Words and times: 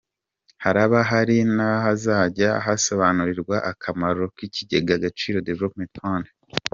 Haraba 0.63 0.99
hari 1.11 1.37
n’ahazajya 1.55 2.51
hasobanurirwa 2.65 3.55
akamaro 3.71 4.23
k’ikigega 4.35 4.91
“Agaciro 4.99 5.37
Development 5.49 5.93
Fund”. 6.01 6.25